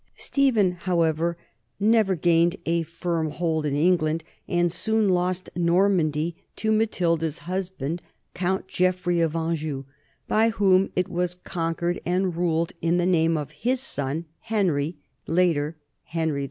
Stephen, 0.17 0.71
however, 0.71 1.37
never 1.79 2.15
gained 2.15 2.55
a 2.65 2.81
firm 2.81 3.29
hold 3.29 3.67
in 3.67 3.75
England 3.75 4.23
and 4.47 4.71
soon 4.71 5.09
lost 5.09 5.51
Normandy 5.55 6.35
to 6.55 6.71
Matilda's 6.71 7.37
husband, 7.45 8.01
Count 8.33 8.67
Geoffrey 8.67 9.21
of 9.21 9.35
Anjou, 9.35 9.83
by 10.27 10.49
whom 10.49 10.89
it 10.95 11.07
was 11.07 11.35
con 11.35 11.75
quered 11.75 11.99
and 12.03 12.35
ruled 12.35 12.73
in 12.81 12.97
the 12.97 13.05
name 13.05 13.37
of 13.37 13.51
his 13.51 13.79
son 13.79 14.25
Henry, 14.39 14.97
later 15.27 15.77
Henry 16.05 16.39
II. 16.39 16.39